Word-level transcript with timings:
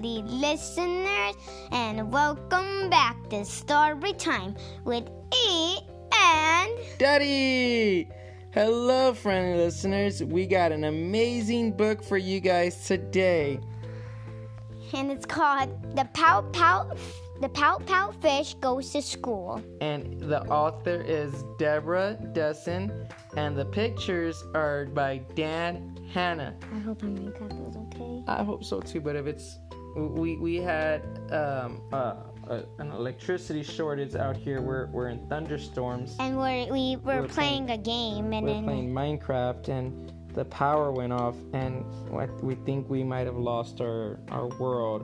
lovely 0.00 0.22
listeners, 0.22 1.34
and 1.72 2.10
welcome 2.10 2.88
back 2.88 3.16
to 3.28 3.44
Story 3.44 4.14
Time 4.14 4.56
with 4.84 5.06
E 5.34 5.76
and 6.14 6.72
Daddy! 6.98 8.08
Hello, 8.52 9.12
friendly 9.12 9.58
listeners. 9.58 10.24
We 10.24 10.46
got 10.46 10.72
an 10.72 10.84
amazing 10.84 11.72
book 11.72 12.02
for 12.02 12.16
you 12.16 12.40
guys 12.40 12.86
today. 12.86 13.60
and 14.94 15.10
it's 15.12 15.26
called 15.26 15.94
The 15.96 16.08
Pout 16.14 16.50
Pout 16.54 16.96
The 17.42 17.50
Pout 17.50 17.84
Pout 17.84 18.14
Fish 18.22 18.54
Goes 18.54 18.90
to 18.92 19.02
School. 19.02 19.62
And 19.82 20.18
the 20.18 20.42
author 20.48 21.02
is 21.02 21.44
Deborah 21.58 22.16
Diesen, 22.32 23.06
and 23.36 23.54
the 23.54 23.66
pictures 23.66 24.42
are 24.54 24.86
by 24.86 25.18
Dan 25.34 25.94
Hanna. 26.10 26.56
I 26.74 26.78
hope 26.78 27.02
my 27.02 27.10
makeup 27.10 27.52
is 27.68 27.76
okay. 27.76 28.22
I 28.26 28.42
hope 28.42 28.64
so 28.64 28.80
too, 28.80 29.00
but 29.02 29.14
if 29.14 29.26
it's 29.26 29.58
we 29.96 30.36
we 30.36 30.56
had 30.56 31.02
um, 31.32 31.82
uh, 31.92 32.14
uh, 32.48 32.62
an 32.78 32.90
electricity 32.92 33.62
shortage 33.62 34.14
out 34.14 34.36
here. 34.36 34.60
We're 34.60 34.86
we're 34.86 35.08
in 35.08 35.26
thunderstorms. 35.28 36.16
And 36.18 36.36
we're, 36.38 36.70
we 36.72 36.96
were 36.96 37.22
We're 37.22 37.28
playing, 37.28 37.70
a 37.70 37.78
game, 37.78 38.32
and 38.32 38.46
We're 38.46 38.62
playing 38.62 38.92
Minecraft, 38.92 39.68
and 39.68 40.12
the 40.34 40.44
power 40.44 40.92
went 40.92 41.12
off, 41.12 41.34
and 41.52 41.84
we 42.42 42.54
think 42.54 42.88
we 42.88 43.02
might 43.02 43.26
have 43.26 43.36
lost 43.36 43.80
our 43.80 44.18
our 44.30 44.48
world. 44.58 45.02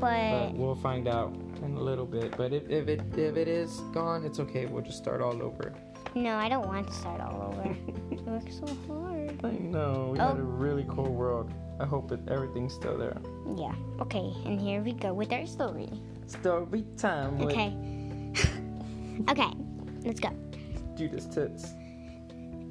but 0.00 0.48
But 0.50 0.54
we'll 0.54 0.74
find 0.74 1.08
out 1.08 1.34
in 1.62 1.76
a 1.76 1.80
little 1.80 2.06
bit. 2.06 2.36
But 2.36 2.52
if, 2.52 2.68
if 2.68 2.88
it 2.88 3.00
if 3.16 3.36
it 3.36 3.48
is 3.48 3.80
gone, 3.92 4.24
it's 4.24 4.40
okay. 4.40 4.66
We'll 4.66 4.82
just 4.84 4.98
start 4.98 5.20
all 5.20 5.42
over. 5.42 5.72
no, 6.14 6.36
I 6.36 6.48
don't 6.48 6.66
want 6.66 6.86
to 6.88 6.92
start 6.92 7.20
all 7.20 7.40
over. 7.52 7.76
it 8.10 8.20
works 8.22 8.58
so 8.58 8.66
hard. 8.88 9.40
I 9.44 9.50
know 9.52 10.10
we 10.12 10.18
had 10.18 10.36
Oh. 10.36 10.40
a 10.40 10.42
really 10.42 10.84
cool 10.88 11.12
world. 11.14 11.50
I 11.82 11.84
hope 11.84 12.12
everything's 12.28 12.74
still 12.74 12.96
there. 12.96 13.20
Yeah. 13.56 13.74
Okay, 14.00 14.32
and 14.46 14.60
here 14.60 14.80
we 14.82 14.92
go 14.92 15.12
with 15.12 15.32
our 15.32 15.46
story. 15.46 15.90
Story 16.28 16.84
time 16.96 17.38
with 17.38 17.50
Okay. 17.50 17.74
okay, 19.28 19.50
let's 20.04 20.20
go. 20.20 20.30
Judas 20.94 21.26
Tits. 21.26 21.72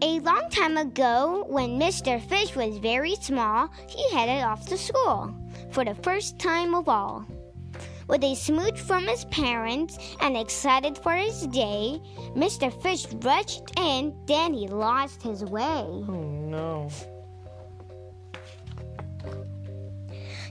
A 0.02 0.20
long 0.22 0.50
time 0.50 0.78
ago, 0.78 1.46
when 1.50 1.78
Mr. 1.78 2.22
Fish 2.22 2.56
was 2.56 2.78
very 2.78 3.16
small, 3.16 3.70
he 3.90 4.10
headed 4.16 4.46
off 4.46 4.66
to 4.68 4.78
school 4.78 5.36
for 5.72 5.84
the 5.84 5.94
first 5.96 6.40
time 6.40 6.74
of 6.74 6.88
all. 6.88 7.26
With 8.08 8.24
a 8.24 8.34
smooch 8.34 8.80
from 8.80 9.04
his 9.08 9.26
parents 9.26 9.98
and 10.22 10.38
excited 10.38 10.98
for 10.98 11.14
his 11.14 11.46
day, 11.48 12.02
Mr. 12.34 12.72
Fish 12.82 13.06
rushed 13.24 13.72
in, 13.78 14.16
then 14.26 14.54
he 14.54 14.68
lost 14.68 15.22
his 15.22 15.44
way. 15.44 15.86
Oh 15.86 16.30
no. 16.48 16.90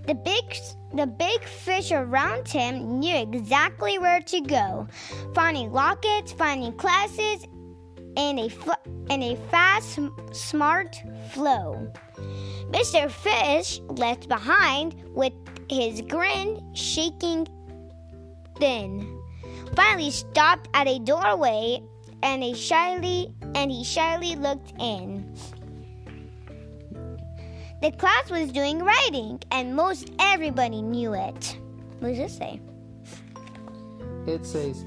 The 0.06 0.14
big 0.14 0.56
the 0.92 1.06
big 1.06 1.42
fish 1.44 1.92
around 1.92 2.48
him 2.48 2.98
knew 2.98 3.16
exactly 3.16 3.98
where 3.98 4.20
to 4.20 4.40
go, 4.40 4.88
finding 5.34 5.72
lockets, 5.72 6.32
finding 6.32 6.72
classes, 6.72 7.46
in 8.16 8.38
a 8.38 8.48
fl- 8.48 8.72
in 9.08 9.22
a 9.22 9.36
fast, 9.50 9.98
smart 10.32 11.00
flow. 11.30 11.92
Mr. 12.70 13.10
Fish 13.10 13.80
left 13.88 14.28
behind 14.28 14.94
with 15.14 15.32
his 15.68 16.00
grin 16.02 16.60
shaking 16.74 17.46
thin. 18.58 19.20
Finally 19.74 20.10
stopped 20.10 20.68
at 20.74 20.88
a 20.88 20.98
doorway 21.00 21.82
and 22.22 22.42
a 22.42 22.54
shyly 22.54 23.32
and 23.54 23.70
he 23.70 23.84
shyly 23.84 24.36
looked 24.36 24.72
in. 24.78 25.34
The 27.80 27.92
class 27.92 28.30
was 28.30 28.52
doing 28.52 28.80
writing, 28.80 29.40
and 29.50 29.74
most 29.74 30.10
everybody 30.18 30.82
knew 30.82 31.14
it. 31.14 31.56
What 32.00 32.10
does 32.10 32.18
it 32.18 32.30
say? 32.30 32.60
It 34.26 34.44
says, 34.44 34.84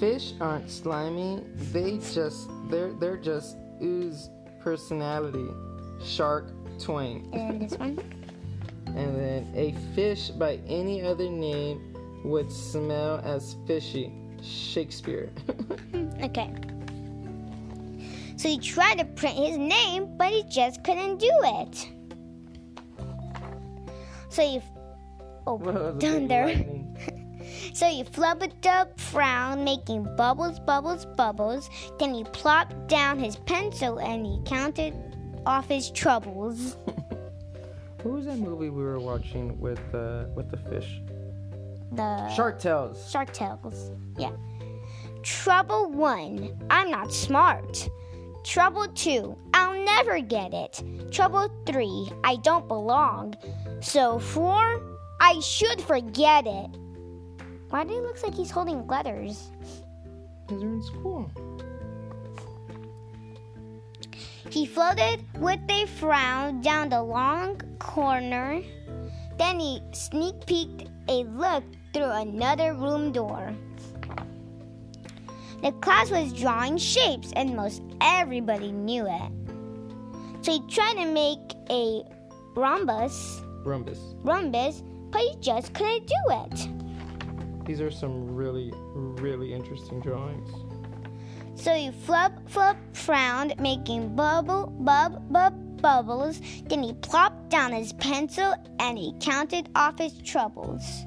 "Fish 0.00 0.32
aren't 0.40 0.70
slimy. 0.70 1.44
They 1.70 1.98
just 1.98 2.48
they're 2.70 2.94
they're 2.94 3.18
just 3.18 3.58
ooze 3.82 4.30
personality. 4.60 5.48
Shark 6.02 6.50
Twain." 6.78 7.28
And 7.34 7.60
this 7.60 7.78
one? 7.78 7.98
And 8.86 9.14
then 9.14 9.52
a 9.54 9.74
fish 9.94 10.30
by 10.30 10.60
any 10.66 11.02
other 11.02 11.28
name 11.28 11.94
would 12.24 12.50
smell 12.50 13.20
as 13.22 13.56
fishy. 13.66 14.12
Shakespeare. 14.42 15.30
Okay. 16.20 16.52
So 18.36 18.48
he 18.48 18.58
tried 18.58 18.98
to 18.98 19.04
print 19.04 19.36
his 19.36 19.56
name, 19.56 20.16
but 20.16 20.32
he 20.32 20.42
just 20.48 20.82
couldn't 20.82 21.18
do 21.18 21.30
it. 21.30 21.88
So 24.28 24.42
he, 24.42 24.60
oh, 25.46 25.58
thunder. 25.98 26.54
So 27.72 27.86
he 27.86 28.04
flubbered 28.04 28.66
up, 28.66 28.98
frowned, 29.00 29.64
making 29.64 30.04
bubbles, 30.16 30.58
bubbles, 30.60 31.06
bubbles. 31.16 31.70
Then 31.98 32.12
he 32.12 32.24
plopped 32.24 32.88
down 32.88 33.18
his 33.18 33.36
pencil 33.36 33.98
and 34.00 34.26
he 34.26 34.40
counted 34.44 34.94
off 35.46 35.68
his 35.68 35.90
troubles. 35.90 36.76
What 38.02 38.14
was 38.14 38.26
that 38.26 38.38
movie 38.38 38.70
we 38.70 38.84
were 38.84 39.00
watching 39.00 39.58
with 39.58 39.80
uh, 39.92 40.26
with 40.36 40.52
the 40.52 40.56
fish? 40.56 41.00
The 41.90 42.28
Shark 42.28 42.60
Tales. 42.60 43.10
Shark 43.10 43.32
Tales. 43.32 43.90
Yeah. 44.16 44.30
Trouble 45.24 45.90
one, 45.90 46.56
I'm 46.70 46.92
not 46.92 47.12
smart. 47.12 47.88
Trouble 48.48 48.88
two, 48.94 49.36
I'll 49.52 49.84
never 49.84 50.20
get 50.20 50.54
it. 50.54 50.82
Trouble 51.12 51.50
three, 51.66 52.10
I 52.24 52.36
don't 52.36 52.66
belong. 52.66 53.34
So 53.80 54.18
four, 54.18 54.80
I 55.20 55.38
should 55.40 55.82
forget 55.82 56.46
it. 56.46 56.70
Why 57.68 57.84
do 57.84 57.98
it 57.98 58.02
look 58.02 58.22
like 58.22 58.34
he's 58.34 58.50
holding 58.50 58.86
letters? 58.86 59.50
Because 60.46 60.62
they're 60.62 60.70
in 60.70 60.82
school. 60.82 61.30
He 64.48 64.64
floated 64.64 65.22
with 65.38 65.60
a 65.68 65.84
frown 65.84 66.62
down 66.62 66.88
the 66.88 67.02
long 67.02 67.60
corner. 67.78 68.62
Then 69.36 69.60
he 69.60 69.82
sneak 69.92 70.46
peeked 70.46 70.88
a 71.08 71.24
look 71.24 71.64
through 71.92 72.12
another 72.12 72.72
room 72.72 73.12
door. 73.12 73.52
The 75.62 75.72
class 75.72 76.10
was 76.10 76.32
drawing 76.32 76.78
shapes, 76.78 77.30
and 77.36 77.54
most 77.54 77.82
everybody 78.00 78.72
knew 78.72 79.06
it. 79.06 79.32
So 80.42 80.52
he 80.52 80.60
tried 80.68 80.94
to 80.94 81.06
make 81.06 81.38
a 81.70 82.02
rhombus, 82.54 83.42
Rhombus. 83.64 83.98
rhombus, 84.22 84.82
but 85.10 85.20
he 85.20 85.34
just 85.40 85.74
couldn't 85.74 86.06
do 86.06 86.14
it. 86.30 87.66
These 87.66 87.80
are 87.80 87.90
some 87.90 88.34
really, 88.34 88.72
really 88.94 89.52
interesting 89.52 90.00
drawings. 90.00 90.48
So 91.54 91.74
he 91.74 91.90
flub, 91.90 92.48
flub, 92.48 92.76
frowned, 92.94 93.58
making 93.60 94.14
bubble, 94.14 94.68
bub, 94.80 95.30
bub, 95.32 95.82
bubbles. 95.82 96.40
Then 96.66 96.82
he 96.82 96.92
plopped 96.94 97.50
down 97.50 97.72
his 97.72 97.92
pencil 97.94 98.54
and 98.78 98.96
he 98.96 99.12
counted 99.20 99.68
off 99.74 99.98
his 99.98 100.16
troubles. 100.22 101.04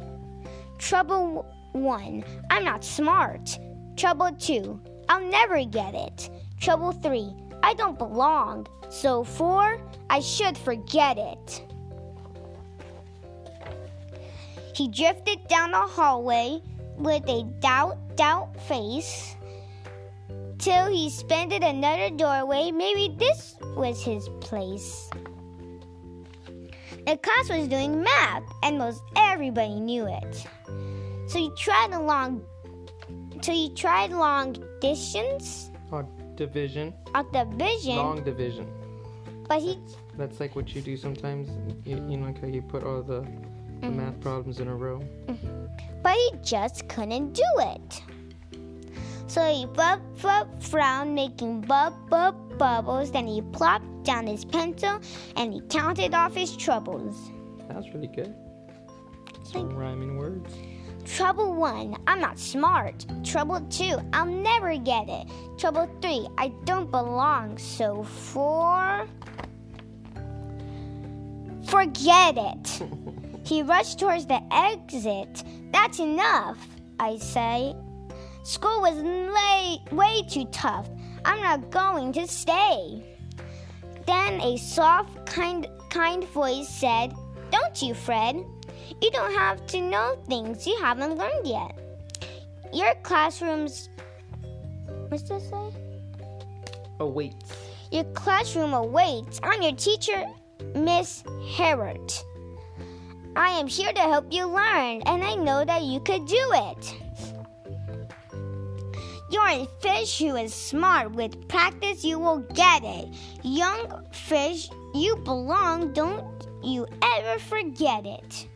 Trouble 0.77 1.45
one, 1.71 2.23
I'm 2.49 2.63
not 2.65 2.83
smart. 2.83 3.57
Trouble 3.95 4.31
two, 4.37 4.79
I'll 5.09 5.25
never 5.25 5.63
get 5.63 5.95
it. 5.95 6.29
Trouble 6.61 6.91
three, 6.91 7.33
I 7.63 7.73
don't 7.73 7.97
belong. 7.97 8.67
So 8.89 9.23
four, 9.23 9.81
I 10.11 10.19
should 10.19 10.55
forget 10.55 11.17
it. 11.17 11.65
He 14.75 14.87
drifted 14.87 15.47
down 15.47 15.71
the 15.71 15.79
hallway 15.79 16.61
with 16.97 17.27
a 17.27 17.43
doubt, 17.61 17.97
doubt 18.15 18.61
face 18.67 19.35
till 20.59 20.85
he 20.85 21.09
spotted 21.09 21.63
another 21.63 22.11
doorway. 22.11 22.69
Maybe 22.69 23.15
this 23.17 23.55
was 23.75 24.03
his 24.03 24.29
place. 24.39 25.09
The 27.07 27.17
class 27.17 27.49
was 27.49 27.67
doing 27.69 28.03
math, 28.03 28.43
and 28.61 28.77
most 28.77 29.01
everybody 29.17 29.79
knew 29.79 30.05
it. 30.05 30.45
So 31.27 31.39
he 31.39 31.49
tried 31.57 31.89
long, 31.89 32.43
so 33.41 33.51
he 33.51 33.73
tried 33.73 34.11
long 34.11 34.55
distance 34.79 35.70
division. 36.45 36.93
of 37.13 37.31
the 37.31 37.45
vision, 37.45 37.95
Long 37.95 38.23
division. 38.23 38.67
but 39.47 39.61
he 39.61 39.79
That's 40.17 40.39
like 40.39 40.55
what 40.55 40.73
you 40.73 40.81
do 40.81 40.97
sometimes. 40.97 41.49
You, 41.85 41.97
you 42.09 42.17
know, 42.17 42.25
like 42.27 42.41
how 42.41 42.47
you 42.47 42.61
put 42.61 42.83
all 42.83 43.03
the, 43.03 43.21
the 43.21 43.87
mm-hmm. 43.87 43.97
math 43.97 44.19
problems 44.21 44.59
in 44.59 44.67
a 44.67 44.75
row. 44.75 44.99
Mm-hmm. 45.27 45.65
but 46.01 46.15
he 46.15 46.31
just 46.43 46.87
couldn't 46.87 47.33
do 47.33 47.51
it. 47.59 48.03
So 49.27 49.41
he 49.53 49.65
flub, 49.75 50.01
flub, 50.17 50.47
frowned, 50.61 51.15
making 51.15 51.61
bub, 51.61 51.93
bub, 52.09 52.35
bubbles. 52.57 53.11
Then 53.11 53.27
he 53.27 53.41
plopped 53.41 54.03
down 54.03 54.27
his 54.27 54.43
pencil 54.43 54.99
and 55.37 55.53
he 55.53 55.61
counted 55.69 56.13
off 56.13 56.33
his 56.33 56.57
troubles. 56.57 57.15
That 57.67 57.77
was 57.77 57.87
really 57.93 58.07
good. 58.07 58.33
Some 59.43 59.73
rhyming 59.75 60.17
words. 60.17 60.53
Trouble 61.05 61.53
one, 61.55 61.95
I'm 62.07 62.19
not 62.19 62.39
smart. 62.39 63.05
Trouble 63.23 63.61
two, 63.69 63.97
I'll 64.13 64.25
never 64.25 64.77
get 64.77 65.09
it. 65.09 65.27
Trouble 65.57 65.89
three, 66.01 66.27
I 66.37 66.49
don't 66.65 66.89
belong. 66.89 67.57
So 67.57 68.03
four, 68.03 69.07
forget 71.65 72.37
it. 72.37 72.81
He 73.43 73.63
rushed 73.63 73.99
towards 73.99 74.27
the 74.27 74.39
exit. 74.53 75.43
That's 75.73 75.99
enough, 75.99 76.57
I 76.99 77.17
say. 77.17 77.75
School 78.43 78.81
was 78.81 78.95
late, 78.95 79.81
way 79.91 80.21
too 80.29 80.45
tough. 80.51 80.89
I'm 81.25 81.41
not 81.41 81.69
going 81.69 82.13
to 82.13 82.27
stay. 82.27 83.03
Then 84.05 84.41
a 84.41 84.57
soft, 84.57 85.25
kind, 85.25 85.67
kind 85.89 86.23
voice 86.29 86.69
said, 86.69 87.13
Don't 87.51 87.81
you, 87.81 87.93
Fred? 87.93 88.43
You 89.01 89.11
don't 89.11 89.33
have 89.33 89.65
to 89.67 89.81
know 89.81 90.17
things 90.27 90.65
you 90.67 90.77
haven't 90.81 91.17
learned 91.17 91.47
yet. 91.47 91.77
Your 92.73 92.93
classroom's. 93.03 93.89
What's 95.09 95.23
this 95.23 95.49
say? 95.49 95.71
Awaits. 96.99 97.53
Your 97.91 98.05
classroom 98.05 98.73
awaits. 98.73 99.39
I'm 99.43 99.61
your 99.61 99.75
teacher, 99.75 100.25
Miss 100.75 101.23
Harrod. 101.55 102.13
I 103.35 103.49
am 103.49 103.67
here 103.67 103.91
to 103.91 103.99
help 104.01 104.31
you 104.31 104.45
learn, 104.45 105.01
and 105.05 105.23
I 105.23 105.35
know 105.35 105.65
that 105.65 105.83
you 105.83 105.99
could 105.99 106.25
do 106.25 106.51
it. 106.53 106.95
You're 109.31 109.47
a 109.47 109.67
fish 109.79 110.19
who 110.19 110.35
is 110.35 110.53
smart. 110.53 111.13
With 111.13 111.47
practice, 111.47 112.03
you 112.03 112.19
will 112.19 112.39
get 112.53 112.83
it. 112.83 113.07
Young 113.43 114.05
fish, 114.11 114.69
you 114.93 115.15
belong. 115.17 115.93
Don't 115.93 116.25
you 116.61 116.85
ever 117.01 117.39
forget 117.39 118.05
it. 118.05 118.47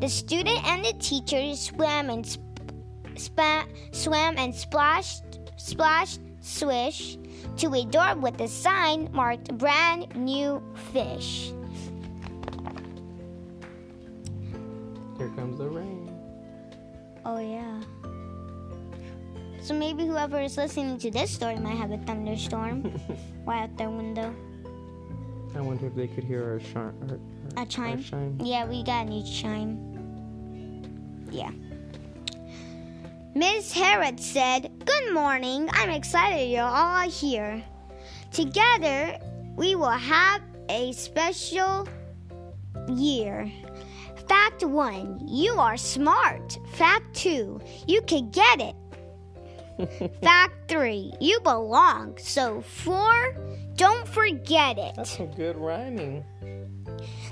The 0.00 0.08
student 0.08 0.62
and 0.66 0.84
the 0.84 0.92
teacher 0.98 1.54
swam 1.54 2.10
and 2.10 2.26
sp- 2.26 3.68
swam 3.92 4.34
and 4.36 4.54
splashed, 4.54 5.22
splashed, 5.56 6.20
swish 6.40 7.16
to 7.56 7.72
a 7.74 7.84
door 7.86 8.16
with 8.16 8.40
a 8.40 8.48
sign 8.48 9.08
marked 9.12 9.56
"Brand 9.56 10.14
New 10.16 10.62
Fish." 10.92 11.52
Here 15.16 15.30
comes 15.36 15.58
the 15.58 15.68
rain. 15.68 16.10
Oh 17.24 17.38
yeah. 17.38 17.80
So 19.62 19.72
maybe 19.72 20.04
whoever 20.04 20.40
is 20.40 20.58
listening 20.58 20.98
to 20.98 21.10
this 21.10 21.30
story 21.30 21.56
might 21.56 21.76
have 21.76 21.92
a 21.92 21.98
thunderstorm 21.98 22.92
right 23.46 23.62
out 23.62 23.76
their 23.78 23.90
window. 23.90 24.34
I 25.54 25.60
wonder 25.60 25.86
if 25.86 25.94
they 25.94 26.08
could 26.08 26.24
hear 26.24 26.60
our, 26.76 26.82
our 26.82 27.18
A 27.56 27.66
chime? 27.66 28.02
Chime. 28.02 28.38
Yeah, 28.42 28.66
we 28.66 28.82
got 28.82 29.06
a 29.06 29.10
new 29.10 29.24
chime. 29.24 29.78
Yeah. 31.30 31.50
Miss 33.34 33.72
Harrod 33.72 34.20
said, 34.20 34.70
Good 34.84 35.12
morning. 35.12 35.68
I'm 35.72 35.90
excited 35.90 36.50
you're 36.50 36.62
all 36.62 37.08
here. 37.08 37.62
Together, 38.30 39.18
we 39.56 39.74
will 39.74 39.88
have 39.88 40.42
a 40.68 40.92
special 40.92 41.88
year. 42.88 43.50
Fact 44.28 44.64
one, 44.64 45.20
you 45.26 45.52
are 45.54 45.76
smart. 45.76 46.58
Fact 46.74 47.14
two, 47.14 47.60
you 47.86 48.02
can 48.02 48.30
get 48.30 48.60
it. 48.60 48.76
Fact 50.22 50.68
three, 50.68 51.12
you 51.20 51.40
belong. 51.40 52.16
So 52.18 52.60
four, 52.60 53.36
don't 53.74 54.06
forget 54.06 54.78
it. 54.78 54.94
That's 54.96 55.16
some 55.16 55.32
good 55.32 55.56
rhyming. 55.56 56.24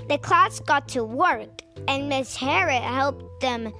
The 0.09 0.17
class 0.17 0.59
got 0.59 0.87
to 0.89 1.03
work, 1.03 1.61
and 1.87 2.09
Miss 2.09 2.35
Harriet 2.35 2.83
helped 2.83 3.41
them 3.41 3.73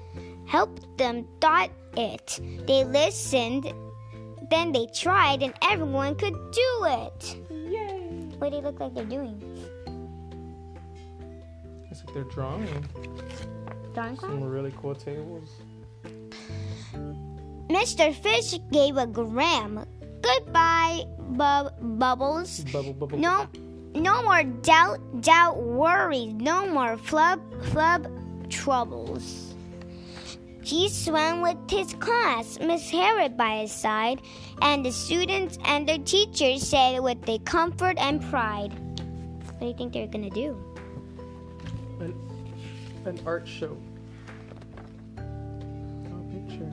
helped 0.48 0.98
them 0.98 1.28
dot 1.40 1.70
it. 1.98 2.40
They 2.68 2.84
listened, 2.84 3.72
then 4.50 4.72
they 4.72 4.88
tried, 4.94 5.42
and 5.44 5.54
everyone 5.70 6.16
could 6.16 6.34
do 6.52 6.86
it. 6.86 7.38
Yay! 7.50 8.30
What 8.38 8.52
do 8.52 8.58
they 8.58 8.62
look 8.62 8.80
like 8.80 8.94
they're 8.94 9.06
doing? 9.06 9.42
It's 11.90 12.04
like 12.06 12.14
they're 12.14 12.24
drawing 12.24 12.68
Drawing 13.94 14.18
class? 14.18 14.32
some 14.32 14.44
really 14.44 14.74
cool 14.82 14.96
tables. 14.96 15.50
Mr. 17.70 18.14
Fish 18.14 18.56
gave 18.72 18.98
a 18.98 19.08
gram. 19.08 19.86
Goodbye, 20.22 21.04
bub- 21.32 21.74
Bubbles. 22.00 22.60
Bubble, 22.66 22.94
bubble. 22.94 23.18
No, 23.18 23.48
no 23.96 24.24
more 24.24 24.44
doubt, 24.44 25.00
doubt, 25.22 25.62
worries. 25.62 26.34
No 26.34 26.66
more 26.68 26.98
flub, 26.98 27.40
flub, 27.66 28.08
troubles. 28.50 29.54
He 30.64 30.88
swam 30.88 31.42
with 31.42 31.58
his 31.70 31.94
class, 31.96 32.58
Miss 32.60 32.90
Harrod 32.90 33.36
by 33.36 33.58
his 33.58 33.72
side, 33.72 34.22
and 34.62 34.86
the 34.86 34.92
students 34.92 35.58
and 35.66 35.88
their 35.88 35.98
teachers 35.98 36.66
said 36.66 37.00
with 37.02 37.28
a 37.28 37.38
comfort 37.40 37.98
and 37.98 38.22
pride. 38.30 38.72
What 39.44 39.60
do 39.60 39.66
you 39.68 39.74
think 39.74 39.94
they're 39.94 40.08
gonna 40.08 40.30
do? 40.30 40.58
An, 42.00 42.16
an 43.06 43.20
art 43.26 43.46
show. 43.46 43.78
Picture. 46.32 46.72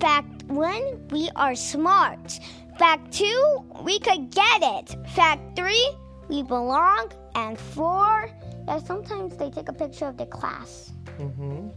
Fact 0.00 0.42
one, 0.48 1.08
we 1.10 1.30
are 1.36 1.54
smart. 1.54 2.40
Fact 2.80 3.12
two, 3.12 3.64
we 3.82 4.00
could 4.00 4.30
get 4.30 4.62
it. 4.62 4.96
Fact 5.10 5.54
three, 5.54 5.88
we 6.30 6.42
belong. 6.42 7.10
And 7.34 7.58
four, 7.58 8.30
yeah, 8.66 8.78
sometimes 8.78 9.36
they 9.36 9.50
take 9.50 9.68
a 9.68 9.72
picture 9.72 10.06
of 10.06 10.16
the 10.16 10.26
class. 10.26 10.92
Mm-hmm. 11.18 11.68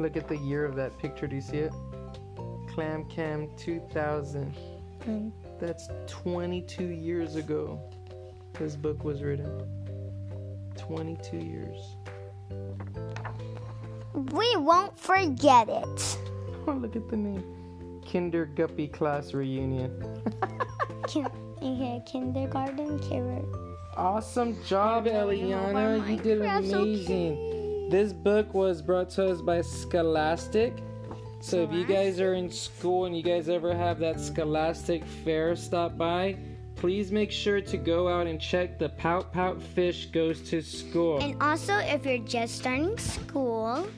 Look 0.00 0.16
at 0.16 0.28
the 0.28 0.36
year 0.36 0.64
of 0.64 0.76
that 0.76 0.96
picture. 0.98 1.26
Do 1.26 1.34
you 1.34 1.42
see 1.42 1.58
it? 1.58 1.72
Clam 2.72 3.04
Cam 3.06 3.50
2000. 3.56 4.54
Mm. 5.06 5.32
That's 5.60 5.88
22 6.06 6.84
years 6.84 7.34
ago. 7.34 7.80
This 8.54 8.76
book 8.76 9.02
was 9.02 9.22
written. 9.22 9.66
22 10.76 11.38
years. 11.38 11.96
We 14.32 14.56
won't 14.56 14.96
forget 14.98 15.68
it. 15.68 16.18
Oh, 16.66 16.72
look 16.72 16.96
at 16.96 17.08
the 17.08 17.16
name. 17.16 18.02
Kinder 18.12 18.44
Guppy 18.44 18.88
Class 18.88 19.32
Reunion. 19.32 20.22
Kin- 21.08 21.26
yeah, 21.60 21.98
kindergarten 22.06 22.98
carrot. 23.00 23.44
Awesome 23.96 24.62
job, 24.64 25.06
Eliana. 25.06 26.08
You 26.08 26.16
did 26.18 26.42
amazing. 26.42 27.32
okay. 27.32 27.88
This 27.90 28.12
book 28.12 28.54
was 28.54 28.82
brought 28.82 29.10
to 29.10 29.26
us 29.30 29.40
by 29.40 29.62
Scholastic. 29.62 30.74
So 31.40 31.62
if 31.62 31.72
you 31.72 31.84
guys 31.84 32.20
are 32.20 32.34
in 32.34 32.50
school 32.50 33.06
and 33.06 33.16
you 33.16 33.22
guys 33.22 33.48
ever 33.48 33.74
have 33.74 33.98
that 34.00 34.20
Scholastic 34.20 35.04
fair 35.24 35.56
stop 35.56 35.96
by, 35.96 36.36
please 36.76 37.10
make 37.10 37.30
sure 37.30 37.60
to 37.60 37.76
go 37.76 38.08
out 38.08 38.26
and 38.26 38.40
check 38.40 38.78
the 38.78 38.90
Pout 38.90 39.32
Pout 39.32 39.60
Fish 39.62 40.06
Goes 40.06 40.42
to 40.50 40.60
School. 40.62 41.18
And 41.20 41.40
also, 41.42 41.74
if 41.78 42.04
you're 42.04 42.18
just 42.18 42.56
starting 42.56 42.96
school 42.98 43.88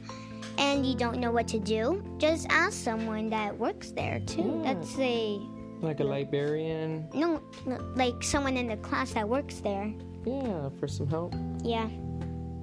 and 0.56 0.87
you 0.87 0.94
don't 0.94 1.18
know 1.18 1.30
what 1.32 1.49
to 1.49 1.58
do, 1.58 2.02
just 2.18 2.46
ask 2.49 2.75
someone 2.75 3.28
that 3.30 3.58
works 3.58 3.90
there 3.90 4.20
too. 4.20 4.62
Yeah. 4.64 4.75
That's 4.75 4.99
a 4.99 5.40
like 5.82 6.00
a 6.00 6.04
librarian. 6.04 7.08
no, 7.14 7.42
no, 7.66 7.76
like 7.96 8.22
someone 8.22 8.56
in 8.56 8.68
the 8.68 8.76
class 8.78 9.12
that 9.12 9.28
works 9.28 9.60
there. 9.60 9.92
Yeah, 10.25 10.68
for 10.78 10.87
some 10.87 11.06
help. 11.06 11.34
Yeah. 11.62 11.88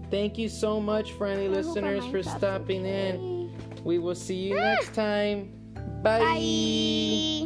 Thank 0.09 0.38
you 0.38 0.47
so 0.47 0.79
much, 0.79 1.12
friendly 1.13 1.50
listeners, 1.50 2.05
for 2.07 2.24
stopping 2.24 2.86
in. 2.86 3.51
We 3.83 4.00
will 4.00 4.15
see 4.15 4.36
you 4.36 4.57
ah. 4.57 4.75
next 4.75 4.93
time. 4.93 5.53
Bye. 6.01 6.19
Bye. 6.19 7.37